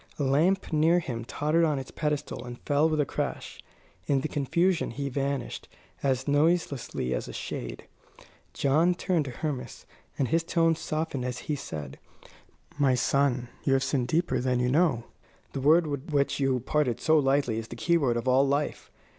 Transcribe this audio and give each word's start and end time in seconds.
A 0.17 0.23
lamp 0.23 0.73
near 0.73 0.97
him 0.97 1.23
tottered 1.23 1.63
on 1.63 1.77
its 1.77 1.91
pedestal 1.91 2.43
and 2.43 2.57
fell 2.61 2.89
with 2.89 2.99
a 2.99 3.05
crash. 3.05 3.61
In 4.07 4.21
the 4.21 4.27
confusion 4.27 4.89
he 4.89 5.09
vanished, 5.09 5.67
as 6.01 6.27
noiselessly 6.27 7.13
as 7.13 7.27
a 7.27 7.33
shade. 7.33 7.83
John 8.51 8.95
turned 8.95 9.25
to 9.25 9.29
Hermas, 9.31 9.85
and 10.17 10.29
his 10.29 10.41
tone 10.43 10.75
softened 10.75 11.23
as 11.23 11.37
he 11.45 11.55
said: 11.55 11.99
"My 12.79 12.95
son, 12.95 13.49
you 13.63 13.73
have 13.73 13.83
sinned 13.83 14.07
deeper 14.07 14.39
than 14.39 14.59
you 14.59 14.71
know. 14.71 15.03
The 15.53 15.61
word 15.61 15.85
with 15.85 16.09
which 16.09 16.39
you 16.39 16.61
parted 16.61 16.99
so 16.99 17.19
lightly 17.19 17.59
is 17.59 17.67
the 17.67 17.75
keyword 17.75 18.17
of 18.17 18.27
all 18.27 18.47
life. 18.47 18.89